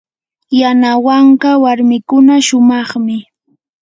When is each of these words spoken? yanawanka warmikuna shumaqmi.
yanawanka 0.59 1.49
warmikuna 1.63 2.33
shumaqmi. 2.47 3.17